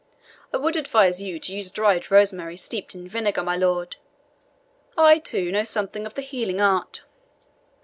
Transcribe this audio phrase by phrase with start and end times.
[0.51, 3.97] I would advise you to use dried rosemary steeped in vinegar, my lord.
[4.97, 7.03] I, too, know something of the healing art."